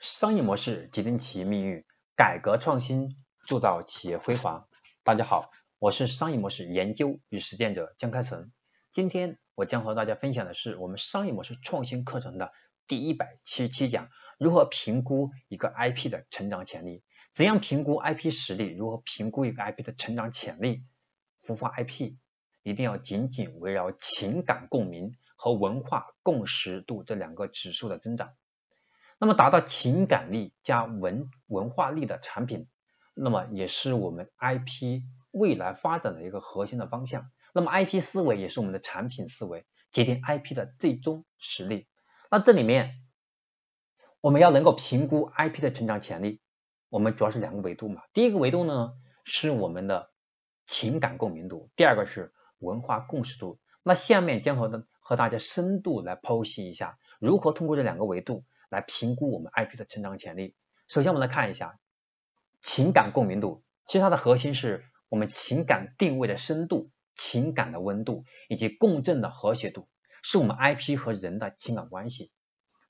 [0.00, 1.84] 商业模式决定企业命运，
[2.16, 4.66] 改革创新铸造企业辉煌。
[5.02, 8.50] 大家好，我是商业模式研究与实践者江开成。
[8.92, 12.50] 今天我将和大家分享的是我们商业模式创新课程的
[12.86, 14.08] 第一百七十七讲：
[14.38, 17.02] 如何评估一个 IP 的成长潜力？
[17.34, 18.74] 怎样评估 IP 实力？
[18.74, 20.82] 如何评估一个 IP 的成长潜力？
[21.44, 22.14] 孵化 IP
[22.62, 28.32] 一定要紧紧围绕情感共鸣和文化共识度这两个指数的增长。
[29.20, 32.66] 那么达到情感力加文文化力的产品，
[33.12, 37.30] 那么也是我们 IP 未来发展的一个核心的方向。
[37.52, 41.86] 那么 IP 思维也是我们的产品思维，决定 IP 的最终实力。
[42.30, 42.94] 那这里面
[44.22, 46.40] 我们要能够评估 IP 的成长潜力，
[46.88, 48.00] 我们主要是两个维度嘛。
[48.14, 48.94] 第一个维度呢
[49.24, 50.10] 是我们的
[50.66, 53.58] 情感共鸣度，第二个是文化共识度。
[53.82, 58.44] 那下面将和和大家深度来剖析一下，如何通过这两个维度。
[58.70, 60.54] 来评估我们 IP 的成长潜力。
[60.88, 61.78] 首先，我们来看一下
[62.62, 69.88] 情感共鸣度，其实它的核心是我们情感定位的深度、情感的温度以及共振的和谐度，
[70.22, 72.32] 是我们 IP 和人的情感关系。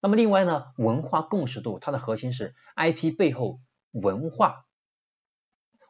[0.00, 3.60] 那么另外呢，文化共识度，它的核心是 IP 背后
[3.92, 4.66] 文化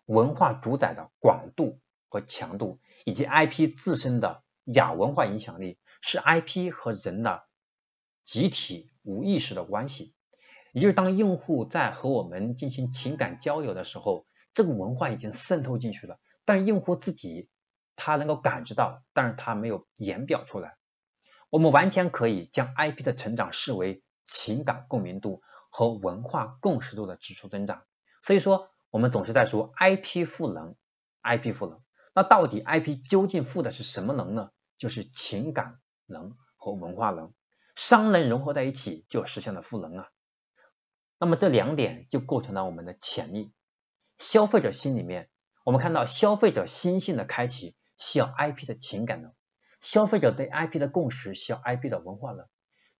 [0.04, 7.44] 文化主宰的广度和强度，以及 IP 自身的亚文化影响力，是 IP 和人的
[8.24, 8.91] 集体。
[9.02, 10.14] 无意识的关系，
[10.72, 17.48] 也就是当用户在和我们进行情感交流的时候，这个文化已经渗透进去了，但用户自己
[17.96, 20.76] 他能够感知到，但是他没有言表出来。
[21.50, 27.82] 我们完全可以将 IP 的成长视为情感共鸣度和文化共识度的指数增长。
[28.22, 30.76] 所以说，我们总是在说 IP 赋能
[31.22, 31.82] ，IP 赋能。
[32.14, 34.50] 那到底 IP 究竟赋的是什么能呢？
[34.78, 37.34] 就是情感能和文化能。
[37.74, 40.08] 商能融合在一起，就实现了赋能啊。
[41.18, 43.52] 那么这两点就构成了我们的潜力。
[44.18, 45.30] 消费者心里面，
[45.64, 49.32] 我们看到消费者心性的开启需要 IP 的情感能，
[49.80, 52.46] 消费者对 IP 的共识需要 IP 的文化能。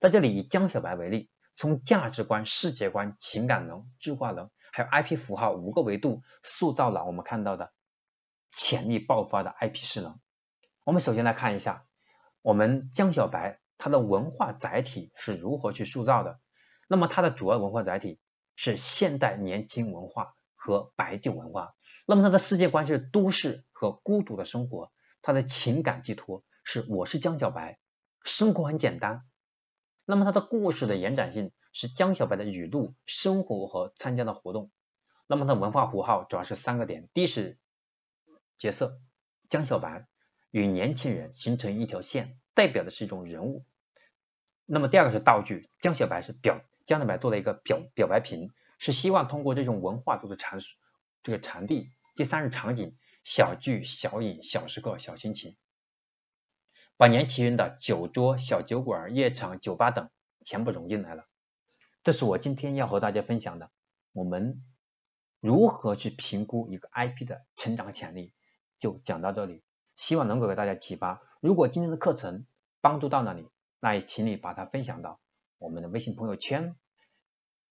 [0.00, 7.72] 在这里以江小白为例，从价值观、世界观、情感能、智化能，还有 IP 符号五个维度，塑造了我们看到的
[8.52, 10.20] 潜力爆发的 IP 势能。
[10.84, 11.86] 我们首先来看一下，
[12.40, 13.61] 我们江小白。
[13.82, 16.38] 它的文化载体是如何去塑造的？
[16.86, 18.20] 那么它的主要文化载体
[18.54, 21.74] 是现代年轻文化和白酒文化。
[22.06, 24.92] 那么它的世界观是都市和孤独的生活。
[25.20, 27.80] 它的情感寄托是我是江小白，
[28.22, 29.24] 生活很简单。
[30.04, 34.70] 那么它的故事的延展性是江小白的语录、生活和参加的活动。
[35.26, 37.58] 那么它文化符号主要是三个点：第一是
[38.58, 39.00] 角色
[39.48, 40.06] 江小白
[40.52, 43.64] 与年轻人形成一条线，代表的是一种人物。
[44.66, 50.76] 那么第二个是道具，江小白是表江小白做了一个表表白屏，是希望通过这种文化做的阐述
[51.22, 51.90] 这个传递。
[52.14, 55.56] 第三是场景，小聚小饮小时刻小心情，
[56.96, 60.10] 百年奇缘的酒桌小酒馆夜场酒吧等
[60.44, 61.26] 全部融进来了。
[62.02, 63.70] 这是我今天要和大家分享的，
[64.12, 64.62] 我们
[65.40, 68.34] 如何去评估一个 IP 的成长潜力，
[68.78, 69.62] 就讲到这里，
[69.96, 71.22] 希望能够给大家启发。
[71.40, 72.44] 如果今天的课程
[72.80, 73.48] 帮助到了你，
[73.84, 75.18] 那也请你把它分享到
[75.58, 76.76] 我们的微信朋友圈、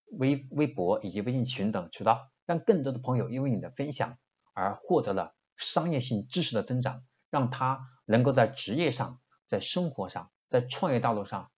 [0.07, 4.17] 微微博以及微信群等渠道，让更多的朋友因为你的分享
[4.53, 11.49] 而获得了商业性知识的增长，让他能够在职业上、在生活上、在创业道路上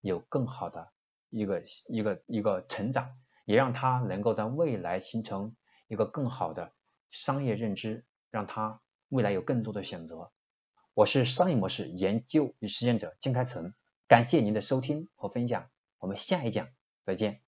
[0.00, 0.90] 有更好的
[1.28, 3.10] 一个一个一个成长，
[3.44, 5.54] 也让他能够在未来形成
[5.86, 6.72] 一个更好的
[7.10, 8.80] 商业认知，让他
[9.10, 10.32] 未来有更多的选择。
[10.94, 13.74] 我是商业模式研究与实践者金开成。
[14.08, 16.68] 感谢您的收听和分享，我们下一讲
[17.04, 17.42] 再见。